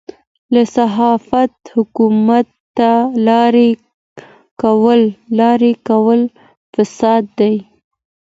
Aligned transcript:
له 0.53 0.61
صحافته 0.75 1.51
حکومت 1.73 2.47
ته 2.77 2.91
لاره 5.41 5.69
کول 5.87 6.21
فساد 6.75 7.23
دی. 7.39 7.55